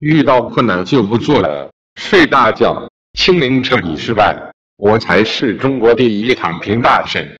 [0.00, 1.70] 遇到困难就不做了。
[2.00, 7.36] 睡大觉清零彻底失败我才是中国第一躺平大神。